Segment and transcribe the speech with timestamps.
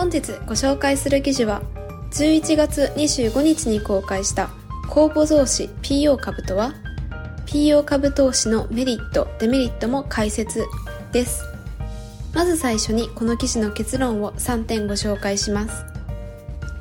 [0.00, 1.60] 本日ご紹介する記事は
[2.12, 4.48] 11月25日に公開した
[4.88, 6.72] 公募増資 PO 株とは
[7.44, 10.64] PO 株投資のメリット、デメリットも解説
[11.12, 11.44] です。
[12.32, 15.84] まず最初にこの記事の結論を3点ご紹介します。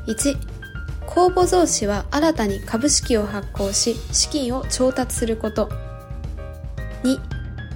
[0.07, 0.37] 1、
[1.05, 5.69] 公募増資は新たに株式を発行し資金を調達すること。
[7.03, 7.19] 2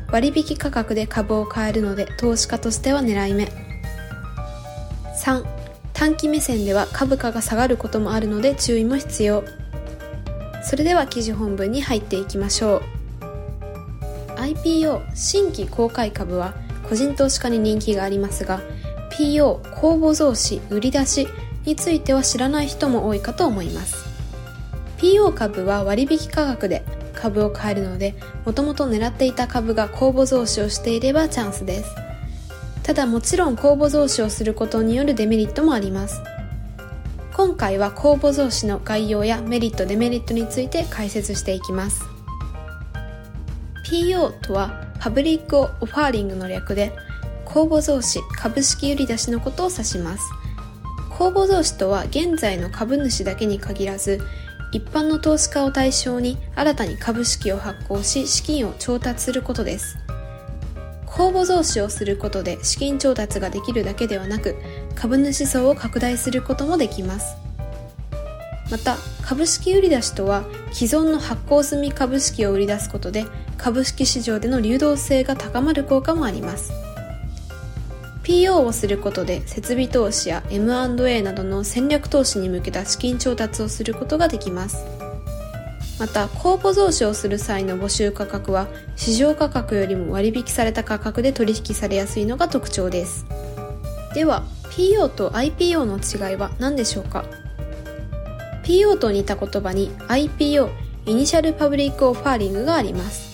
[0.10, 3.63] 割引価格で株を買えるので投資家としては狙い目
[5.24, 5.46] 3
[5.94, 9.46] 短期目線では株価が下がることもあるので注意も必要。
[10.62, 12.82] それでは記事本文に入っていきましょう。
[14.36, 16.54] IPO 新規公開株は
[16.90, 18.60] 個人投資家に人気がありますが
[19.12, 21.30] PO 公募増資売り出し
[21.64, 24.06] については知らない人も多いかと思います。
[24.98, 26.84] PO 株は割引価格で
[27.14, 32.13] 株を買えるので、もともと狙っていた株が公募増資をしていればチャンスです。
[32.84, 36.22] ただもちろん公募増資をすることによるデメリットもあります。
[37.34, 42.04] 今回は公募増資の概要やメリットデメリットについて解説していきます。
[43.90, 46.92] PO とはパブリックオファーリングの略で
[47.46, 50.24] 公募増資株式売り出しのことを指します。
[51.18, 54.20] 公募増資とは現在の株主だけに限らず
[54.74, 60.03] 一般の投資家を対象に新たに株式を発行し資金を調達することです。
[61.16, 64.56] 公募増資をすることで資金調達ができるだけではなく
[64.96, 67.36] 株主層を拡大することもできます。
[68.72, 73.26] また株式売り出しとは既存の発行済み株式を売り出すことで
[73.58, 76.72] 株式市場での流動性が高まる効果もあります。
[78.24, 85.03] PO をすることで設備投資や M&A などの戦略投資に向けた資金調達をすることができます。
[86.00, 93.26] また、公募増資をする際の募集価格は市場価格よりも割引された価格で取引されやすいのが特徴です。
[94.14, 97.26] では、PO と IPO の違いは何でしょうか
[98.64, 100.70] ?PO と似た言葉に IPO、
[101.06, 103.34] Initial Public Offering があります。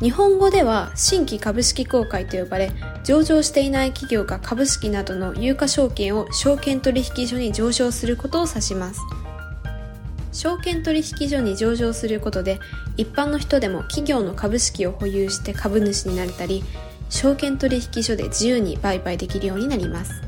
[0.00, 2.72] 日本語では新規株式公開と呼ばれ、
[3.04, 9.00] 上場していない企業が株式などの有価証券を証券取引所に上場することを指します。
[10.32, 12.58] 証券取引所に上場することで、
[12.96, 16.64] 一般の人でも企業の株式を保有して株主になれたり、
[17.10, 20.22] 証券取引所で自由に売買できるようになります。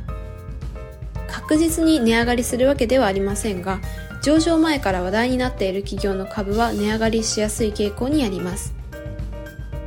[1.29, 3.81] 確実に値上がりするわけではありませんが、
[4.23, 8.75] 上場前から話題になっている企業の株は値上がりしやすい傾向にあります。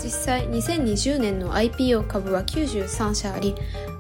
[0.04, 3.56] 実際2020年の IPO 株は93社あり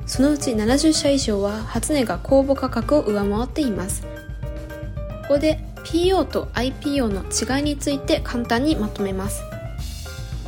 [0.05, 5.59] そのうち70社以上は初値が公募価格を上回っていますここで
[5.91, 9.41] PO と IPO の違いについて簡単にまとめます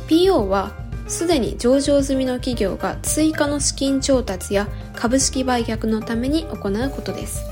[0.08, 0.72] PO は
[1.08, 7.44] すでに上場済みの企業が追加の資金調達や株式売却のために行うことです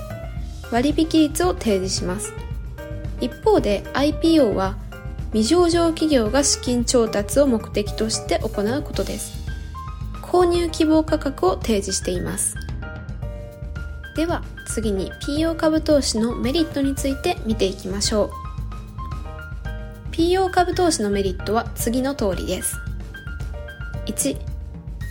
[0.70, 2.32] 割引率を提示します
[3.20, 4.76] 一方で IPO は
[5.32, 9.46] 未上場企業が資金調達を目的として行うことです。
[10.22, 12.54] 購入希望価格を提示しています。
[14.16, 18.30] では次に PO 株投資のメリットについて見ていきましょう。
[20.12, 22.76] PO 株投資のメリットは次の通りです。
[24.06, 24.36] 1、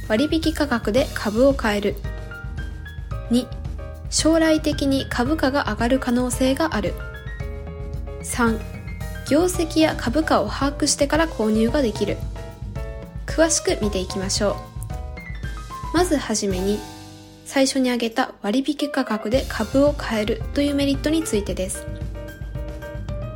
[0.08, 1.96] 割引価格で株を買える。
[3.32, 3.48] 2、
[4.10, 6.94] 将来的に株価が上がる可能性がある。
[8.24, 8.78] 3、
[9.30, 12.18] 業績や株価を把握してから購入ができる
[13.26, 14.52] 詳しく見ていきましょ
[15.94, 16.80] うまずはじめに
[17.48, 21.88] 最初に挙げた割引価格で株を買えるというメリットについてです。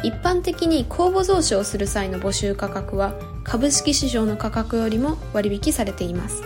[0.03, 3.13] 一般的に公募増資をする際の募集価格は
[3.45, 6.44] 株式市場の価格よりも割引されています。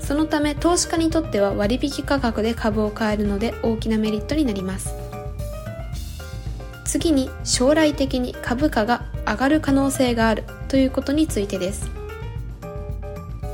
[0.00, 4.94] そのため投資家にとっては割引価格で株を買えるので大きなメリットになります。
[6.84, 11.90] 次に将来的に株価が上がる可能性があるということについてです。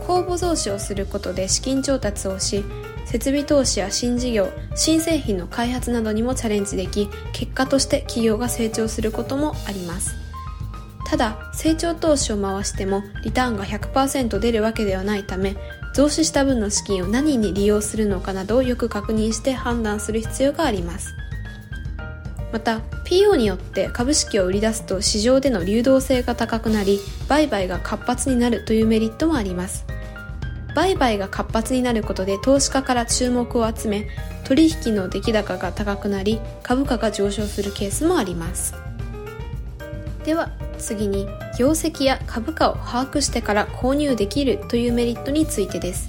[0.09, 2.65] 公募増資をすることで資金調達をし
[3.11, 10.15] 設備投資や新事業新製品の開発などにもチャレンジでき結果として企業が成長することもあります。
[11.07, 15.57] ただ成長投資を回してもリターンが100%出るわけではないため
[15.95, 21.15] 増資した分の資金を何に利用するのかなどをよく確認して判断する必要があります。
[22.53, 29.87] また PO によって株式を売り出すと市場での流動性が高くなり売買が活発になるというメリットもあります。
[30.79, 34.07] 売買が活発になることで投資家から注目を集め
[34.45, 38.75] 取引の出来高が高くなり株価が上昇するケースもあります。
[40.25, 41.27] では次に
[41.59, 46.09] 業績や株価を把握してから購入できるというメリットについてです。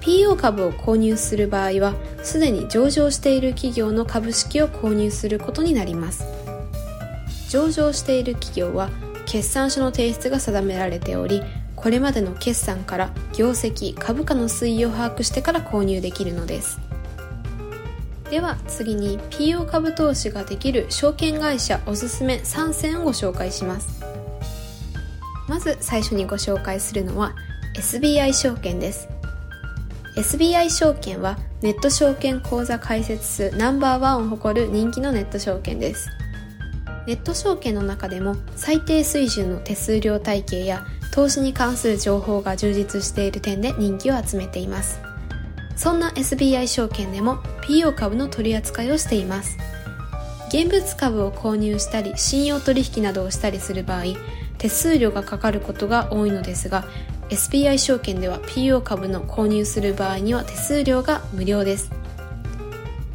[0.00, 6.24] PO 株を購入する場合はすでに上場している企業の株式を購入することになります。
[7.50, 8.88] 上場している企業は
[9.26, 11.42] 決算書の提出が定められており
[11.82, 16.78] これまでの決算から業績株価の推移を把握してから購入できるのです。
[18.30, 24.02] では次に PO 株投資ができる証券会社おすすめ3選をご紹介します。
[25.48, 27.34] まず最初にご紹介するのは
[27.76, 29.08] SBI 証券です。
[30.16, 36.08] SBI 証券はネット証券口座開設数ナンバーワンを誇る人気のネット証券です。
[37.08, 45.00] ネット証券の中でも最低水準の手数料体系や投資に関する情報が充実している点で人気を集めています。
[45.76, 49.58] そんな SBI 証券でも PO 株の取り扱いをしています。
[50.48, 54.04] 現物株を購入したり信用取引などをしたりする場合
[54.58, 56.84] 手数料がかかることが多いのですが
[57.30, 61.90] SBI 証券では PO 株の購入する場合には手数料が無料です。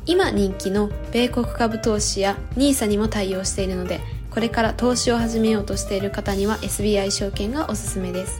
[0.05, 3.99] 今人気の米国株投資や NISA にも対応しているので
[4.37, 8.39] これから投資を始めようとしている方には SBI 証券がおすすめです。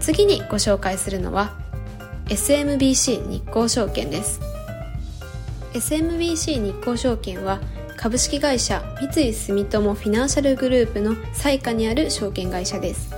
[0.00, 1.52] 次にご紹介するのは
[2.28, 4.40] SMBC 日興証券です。
[5.74, 7.60] SMBC 日興証券は
[7.98, 13.14] 株式会社三井住友フィナンシャルグループの傘下にある証券会社です。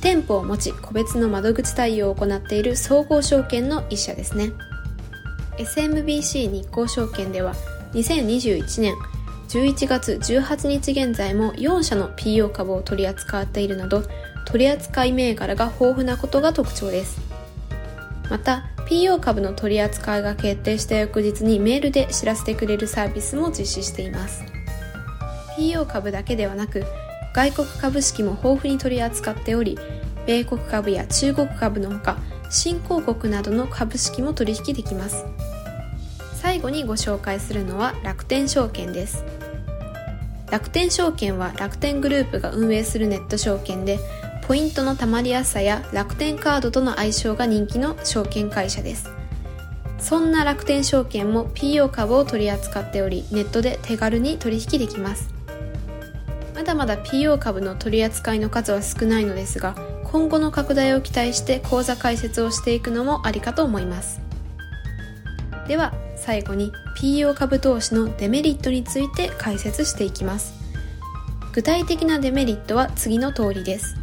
[0.00, 4.52] 店舗を持ち個別の窓口対応を行っている総合証券の一社ですね。
[5.58, 7.52] SMBC 日興証券では
[7.94, 8.94] 2021年
[9.48, 14.02] 11月18日現在も4社の PO 株を取り扱っているなど
[14.44, 17.20] 取扱い銘柄が豊富なことが特徴です。
[18.28, 24.44] また PO 株の取り扱いが決定した翌日にメールで知らせてくれるサービスも実施しています。
[25.56, 26.84] PO 株だけではなく
[27.34, 29.78] 外国株式も豊富に取り扱っており
[30.26, 32.18] 米国株や中国株のほか
[32.50, 35.24] 新興国などの株式も取引できます。
[36.34, 39.35] 最後にご紹介するのは楽天証券です。
[40.50, 43.98] 楽天証券は楽天グループが運営するネット証券で
[44.46, 49.10] ポイントの貯まりやすさや楽天カードとの相性が人気の証券会社です。
[49.98, 55.34] そんな楽天証券も PO 株を取り扱っておりネットで手軽に取引できます。
[56.54, 64.20] まだまだ PO 株の取り扱いの数は少ないのですが今後の拡大を期待して口座開設をしていくのもありかと思います。
[65.66, 65.92] では
[66.26, 70.54] 最後に PO 株投資のデメリットについて解説していきます。
[71.52, 73.94] 具体的なデメリットは次の通りです。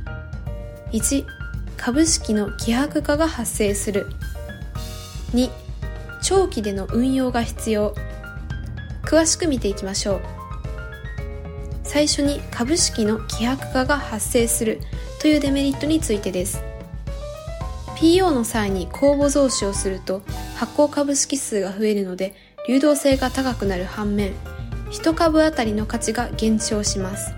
[0.93, 1.25] 1
[1.75, 4.07] 株式の希薄化が発生する。
[5.33, 5.49] 2
[6.21, 7.93] 長期での運用が必要。
[9.03, 10.21] 詳しく見ていきましょう。
[11.83, 14.79] 最初に株式の希薄化が発生する。
[15.19, 16.63] というデメリットについてです。
[17.97, 20.21] PO の際に公募増資をすると
[20.63, 22.33] 発行株式数が増えるので
[22.69, 24.31] 流動性が高くなる反面
[24.91, 27.33] 1株当たりの価値が減少します。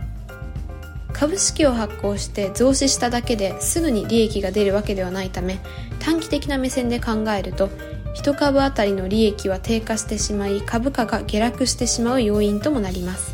[1.12, 5.60] 株式を発行して増資しただけですぐに利益が出るわけではないため
[6.00, 7.70] 短期的な目線で考えると
[8.18, 13.34] 1株当たりの利益は低下してしまい株価が下落してしまう要因ともなります。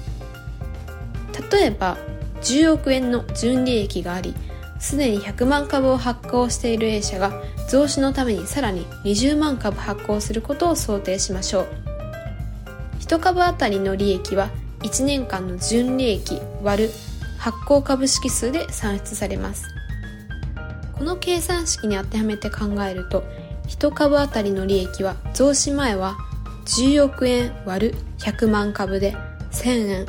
[1.52, 1.98] 例えば
[2.44, 4.34] 10億円の純利益があり
[4.82, 11.68] すでに100万株を発行している A 社が増資のためにさらに20万株発行することを想定しましょう。
[13.00, 16.90] 1株当たりの利益は1年間の純利益割る
[17.38, 19.68] 発行株式数で算出されます。
[20.94, 23.24] この計算式に当てはめて考えると
[23.68, 26.18] 1株当たりの利益は増資前は
[26.66, 29.16] 10億円割る100万株で
[29.52, 30.06] 1000円。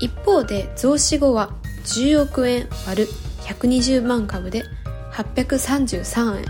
[0.00, 1.50] 一方で増資後は
[1.84, 3.08] 10億円割る
[3.50, 4.64] 120万株で
[5.12, 6.44] 833円。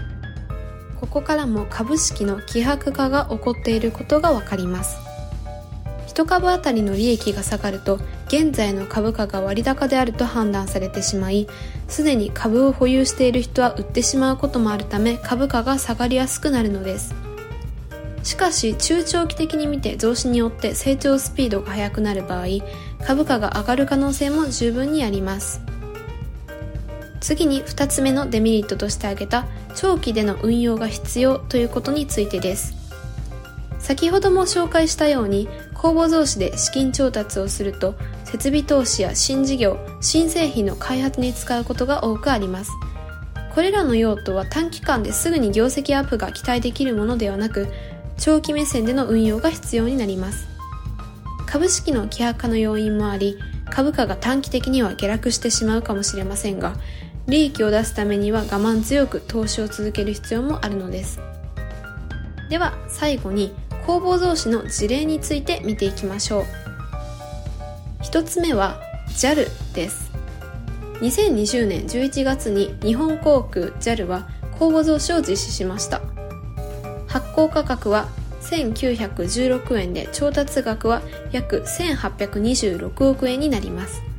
[1.01, 4.99] ここからも株式の希薄化が起こっていることがわかります。
[6.09, 11.47] 1株当たりの利益が下がると現在の株価が割高であると判断されてしまい
[11.89, 17.15] すでに株を保有している人は売ってしまうこともあるため株価が下がりやすくなるのです。
[18.23, 22.47] しかし中長期的に見て増資によって成長スピードが速くなる場合
[23.07, 25.63] 株価が上がる可能性も十分にあります。
[27.21, 32.75] 次に2つ目のデメリットとして挙げた長期での運用が必要ということについてです。
[33.79, 42.71] 先ほども紹介したように公募増資で資金調達をすると設備投資や新事業新製品の開発に使うことが多くあります。
[43.55, 47.67] これらの用途は短期間ですぐに業績アップが期待できるものではなく
[48.17, 50.47] 長期目線での運用が必要になります。
[51.47, 53.37] 株式の希薄化の要因もあり
[53.71, 56.75] 株価が短期的には下落してしまうかもしれませんが
[57.27, 61.21] 利益を出すためには我慢強く投資を続ける必要もあるのです。
[62.49, 63.53] では最後に
[63.87, 66.45] 公募増資の事例について見ていきましょう。
[68.03, 70.11] 1つ目は JAL です。
[71.01, 76.01] 2020年11月に日本航空 JAL は公募増資を実施しました。
[77.07, 78.09] 発行価格は
[78.43, 84.10] 1916円で調達額は約1826億円になります。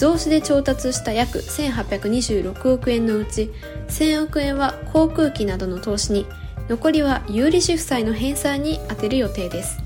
[0.00, 3.50] 増資で調達した約1826億円のうち
[3.88, 6.24] 1000億円は航空機などの投資に
[6.70, 9.78] 残りは有利子負債の返済に充てる予定です。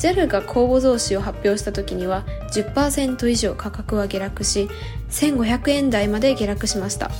[0.00, 4.68] JAL が公募増資を発表した時には10%以上価格は下落し
[5.08, 7.12] 1500円台まで下落しました。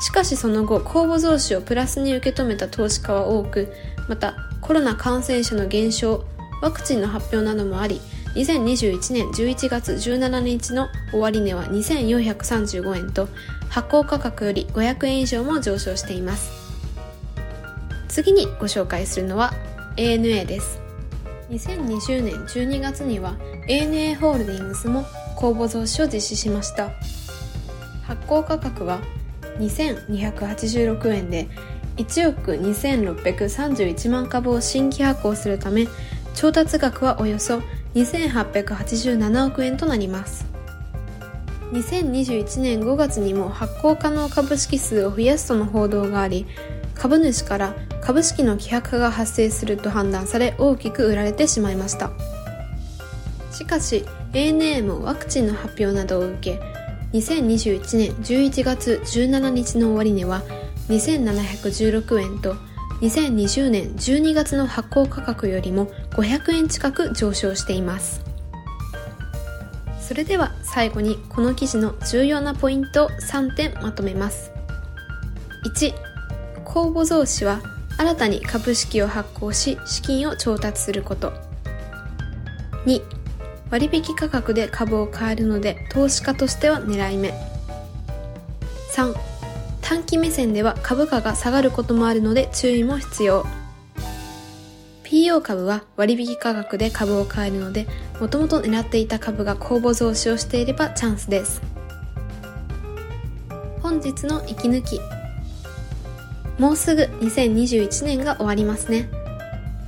[0.00, 3.70] しかしその後公募増資をプラスに受け止めた投資家は多く
[4.08, 6.24] またコロナ感染者の減少
[6.62, 8.00] ワクチンの発表などもあり
[8.34, 13.28] 2021年11月17日の終値は2435円と
[13.68, 16.52] 発行価格より500円以上も上昇しています。
[18.08, 19.52] 次にご紹介するのは
[19.96, 20.80] ANA です。
[21.50, 26.90] 2020年12月には ANA ホールディングスも公募増資を実施しました。
[28.02, 29.00] 発行価格は
[29.58, 31.48] 2286円で
[31.96, 35.86] 1億2631万株を新規発行するため
[36.34, 37.60] 調達額はおよそ
[37.94, 40.46] 2887億円となります。
[41.72, 46.46] 2021年5月にも発行可能株式数を増やすとの報道があり
[46.94, 52.10] 株主から株式の希薄化が発生すると判断され大きく売られてしまいました。
[53.52, 56.60] しかし ANA もワクチンの発表などを受け
[57.12, 60.42] 2021年11月17日の終値は
[60.88, 62.56] 2716円と
[63.00, 68.22] 2020年12月の発行価格よりも500円近く上昇しています。
[70.00, 74.52] それでは最後にこの記事の重要なポイントを3点まとめます。
[75.64, 75.94] 1
[76.64, 77.60] 公募増資は
[77.96, 81.32] 新たに株式を発行し資金を調達すること。
[82.84, 83.02] 2
[83.70, 87.32] 割引価格で株を買えるので投資家としては狙い目。
[88.94, 89.29] 3
[89.90, 93.44] 短期目線では株価が下がることもあるので注意も必要。
[95.02, 97.88] PO 株は割引価格で株を買えるので
[98.20, 101.60] もともと狙っていた株が公募増資をしていればチャンスです。
[103.82, 105.00] 本日の息抜き。
[106.56, 109.10] もうすぐ2021年が終わりますね。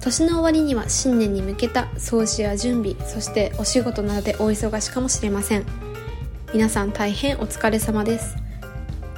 [0.01, 5.65] 年の終わりには新年に向けた掃除や準備そしてお仕事などでお忙しかもしれません。
[6.53, 8.42] 皆さん大変お疲れ様です。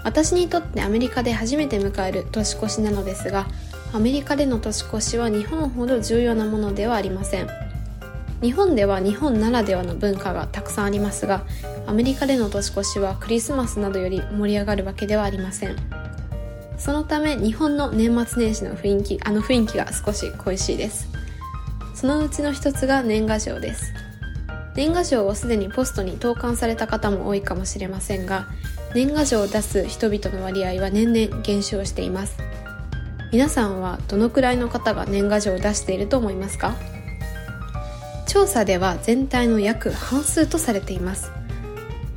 [0.05, 3.47] 私にとってアメリカで初めて迎える年越しなのですが
[3.93, 7.49] アメリカでの年越しは日本ほど重要なものではありません。
[8.43, 11.45] 日本では日本ならではの文化がたくさんありますが
[11.87, 15.77] アメリカでの年越しはクリスマスなどより盛り上がるわけではありません。
[16.77, 21.09] そのため日本の年末年始の雰囲気あの雰囲気が少し恋しいです。
[21.95, 23.95] そのうちの一つが年賀状です。
[24.75, 28.49] 年賀状をすでにポストに投函された方も多いかもしれませんが
[28.95, 32.39] 年賀状を出す人々の割合は年々減少しています。
[33.33, 36.77] 皆さんはどのくらいの方が年賀状を出していると思いますか？
[38.29, 41.33] 調査では全体の約半数とされています。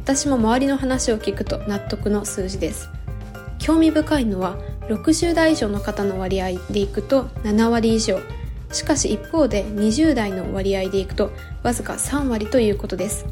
[0.04, 2.90] 私も周りの話を聞くと納得の数字です。
[3.58, 4.58] 興味深いのは
[4.88, 8.20] 60代以上の方の割合でいくと7割以上。
[8.72, 11.32] しかし一方で20代の割合でいくと
[11.64, 13.26] わずか3割ということです。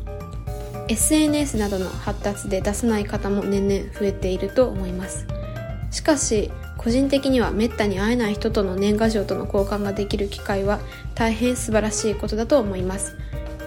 [0.87, 5.27] SNS などの発達で出さない方も年々増えていると思います。
[5.91, 10.79] しかし個人的にはめったに会えない人との年賀状との交換ができる機会は
[11.15, 13.15] 大変素晴らしいことだと思います。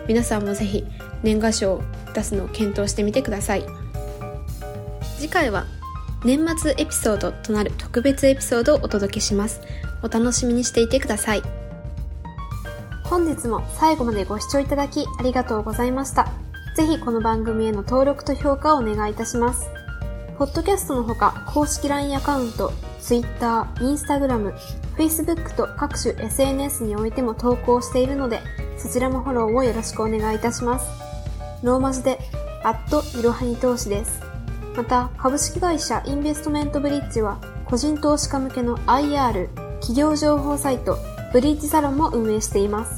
[0.07, 0.85] 皆さんもぜひ
[1.23, 1.83] 年賀状を
[2.15, 3.65] 出すのを検討してみてください。
[5.19, 5.67] 次回は
[6.25, 9.61] 年末エピソードとなる特別エピソードをお届けします。
[10.03, 11.43] お楽しみにしていてください。
[13.05, 16.48] 本日も最後までご視聴いただきありがとうございました。
[16.79, 19.69] ぜひこの番組への登録と評価をお願いいたします。
[20.39, 24.55] ポッドキャストのほか、公式 LINE アカウント、Twitter、Instagram、
[24.97, 28.43] Facebook と各種 SNS においても投稿しているので、
[28.77, 30.87] そちらもフォローをよろしくお願いいたします。
[31.65, 32.21] ローマ字で、
[32.63, 34.23] アットいろはに投資です。
[34.77, 39.49] また、株式会社インベストメントブリッジは、個人投資家向けの IR、
[39.81, 40.97] 企業情報サイト、
[41.33, 42.98] ブリッジサロンも運営しています。